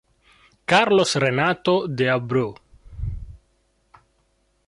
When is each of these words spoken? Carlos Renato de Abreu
Carlos 0.65 1.13
Renato 1.15 1.87
de 1.87 2.09
Abreu 2.09 2.55